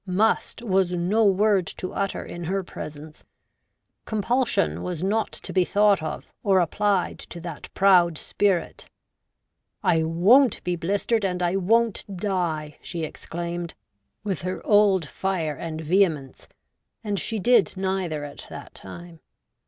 'Must' 0.27 0.63
was 0.63 0.91
no 0.93 1.23
word 1.25 1.67
to 1.67 1.93
utter 1.93 2.25
in 2.25 2.45
her 2.45 2.63
presence; 2.63 3.23
com 4.05 4.23
pulsion 4.23 4.81
was 4.81 5.03
not 5.03 5.31
to 5.31 5.53
be 5.53 5.63
thought 5.63 6.01
of 6.01 6.33
or 6.41 6.59
applied 6.59 7.19
to 7.19 7.39
that 7.41 7.71
proud 7.75 8.17
spirit.' 8.17 8.89
I 9.83 10.01
won't 10.03 10.63
be 10.63 10.75
blistered, 10.75 11.23
and 11.23 11.43
I 11.43 11.55
won't 11.55 12.17
die,' 12.17 12.77
she 12.81 13.03
exclaimed, 13.03 13.75
with 14.23 14.41
her 14.41 14.65
old 14.65 15.07
fire 15.07 15.55
and 15.55 15.79
vehemence— 15.81 16.47
and 17.03 17.19
she 17.19 17.37
did 17.37 17.77
neither 17.77 18.23
at 18.25 18.47
that 18.49 18.73
time. 18.73 19.19